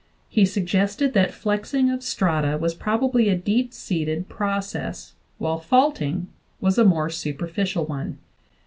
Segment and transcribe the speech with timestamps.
[0.29, 6.27] He sug gested that flexing of strata was probably a deep seated process, while faulting
[6.59, 8.17] was a more superficial one.